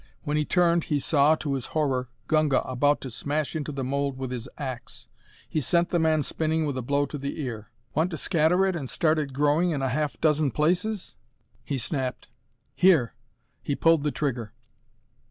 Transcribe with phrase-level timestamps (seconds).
[0.23, 4.17] When he turned he saw, to his horror, Gunga about to smash into the mold
[4.17, 5.07] with his ax.
[5.47, 7.69] He sent the man spinning with a blow to the ear.
[7.93, 11.13] "Want to scatter it and start it growing in a half dozen places?"
[11.63, 12.29] he snapped.
[12.73, 13.13] "Here!"
[13.61, 14.53] He pulled the trigger.